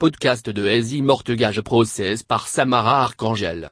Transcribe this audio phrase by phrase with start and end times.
[0.00, 3.70] Podcast de Easy Mortgage Process par Samara Archangel.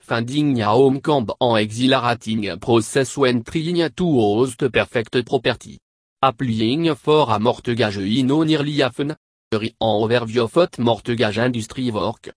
[0.00, 5.80] Finding a home camp en exhilarating process when trying to host perfect property.
[6.22, 9.16] Applying for a mortgage in nearly often.
[9.50, 12.30] En overview of mortgage industry work.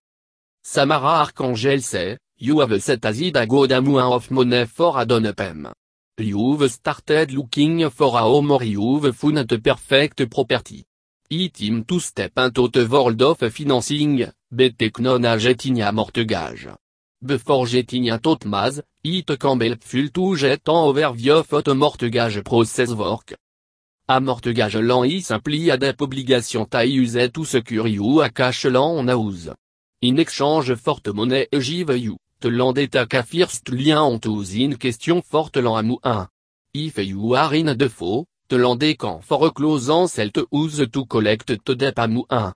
[0.64, 5.32] Samara Archangel say, you have set aside a good amount of money for a done
[5.36, 5.72] pem.
[6.18, 10.86] You've started looking for a home or you've found a perfect property.
[11.32, 16.68] Itim to step into the world of financing, but technology a mortgage.
[17.24, 21.74] Before getting a tot maz, it can be helpful to get an overview of the
[21.74, 23.34] mortgage process work.
[24.10, 28.66] A mortgage lan is simply a debt obligation ta use to secure you a cash
[28.66, 29.56] lan house.
[30.02, 32.76] In exchange forte money give you, te land
[33.08, 36.28] ka first lien on to in question forte lan amu 1.
[36.74, 41.54] If you are in default, te landé quand for closant celle te use to collect
[41.64, 42.52] te dep amu 1.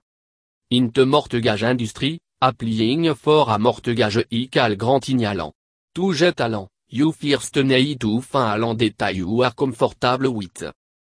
[0.76, 5.54] In te mortgage industrie, applying for a mortgage ical grand ignalant.
[5.94, 10.66] To jet talent, you first need to fin à l'endeta you are comfortable with.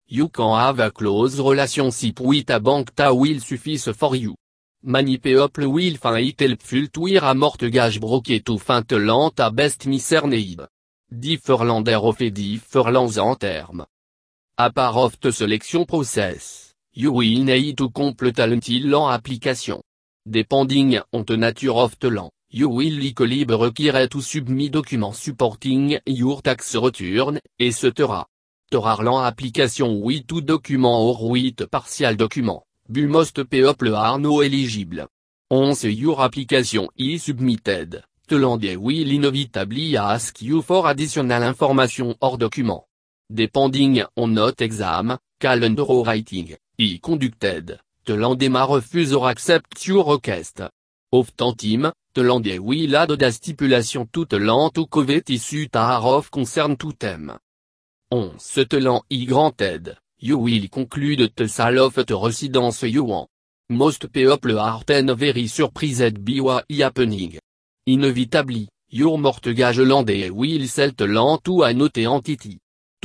[0.08, 4.36] You can have a close relationship with a bank ta will suffice for you.
[4.86, 5.36] Manipe
[5.68, 10.26] will fin it helpful to a mortgage broke to fin te lant a best miser
[10.26, 10.66] need.
[11.12, 13.86] Differlander of differlands en terme.
[14.60, 19.80] A part of the selection process, you will need to complete until lan application.
[20.28, 26.00] Depending on the nature of the lan, you will likely require to submit documents supporting
[26.08, 28.26] your tax return, etc.
[28.72, 35.08] Torarlan application with to document or with partial document, bu most people are no eligible.
[35.52, 42.40] Once your application is submitted, the landie will inevitably ask you for additional information or
[42.40, 42.87] document.
[43.30, 50.06] Depending on not exam, calendar or writing, i conducted, the landema refuse or accept your
[50.14, 50.62] request.
[51.12, 56.78] Often time, the landie will add da stipulation tout land to covet issue of concern
[56.78, 57.38] to them.
[58.12, 63.28] On se telant i granted, you will conclude te sal of te residence you want.
[63.70, 67.38] Most people are ten very surprised by what happening.
[67.86, 72.58] Inevitably, your mortgage landais will sell te land to a note entity.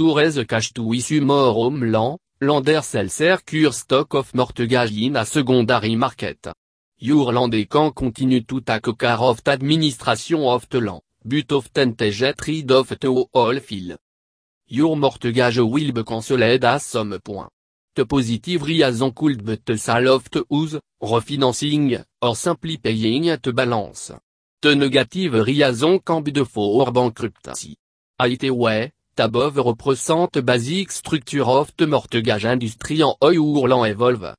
[0.03, 5.25] Tourez cash to issue more home land, lander sell secure stock of mortgage in a
[5.25, 6.49] secondary market.
[6.99, 11.95] Your landais can continue to take care of the administration of the land, but often
[11.95, 13.97] te get rid of the whole file.
[14.67, 17.51] Your mortgage will be cancelled at some point.
[17.95, 23.53] The positive reason could but the sale of the house, refinancing, or simply paying te
[23.53, 24.11] balance.
[24.61, 27.77] The negative reason can be the for bankruptcy.
[28.19, 34.31] It way, above represent basic structure of the mortgage industry en oil ou evolve.